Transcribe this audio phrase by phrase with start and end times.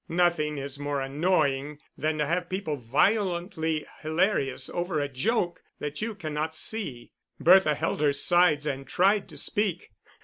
[0.09, 6.15] Nothing is more annoying than to have people violently hilarious over a joke that you
[6.15, 7.11] cannot see.
[7.39, 9.91] Bertha held her sides and tried to speak.